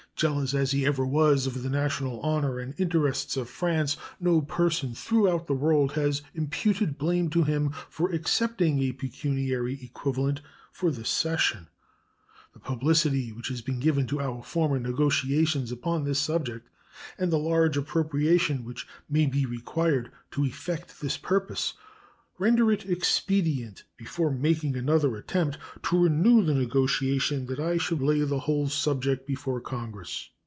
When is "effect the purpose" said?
20.45-21.73